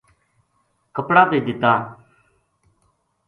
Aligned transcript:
کپڑا 0.95 1.23
بے 1.29 1.39
دتا 1.45 1.73